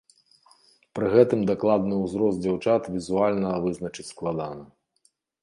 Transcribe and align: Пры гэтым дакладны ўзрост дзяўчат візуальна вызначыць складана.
Пры 0.99 1.11
гэтым 1.15 1.43
дакладны 1.49 1.99
ўзрост 1.99 2.39
дзяўчат 2.47 2.83
візуальна 2.95 3.53
вызначыць 3.67 4.09
складана. 4.13 4.65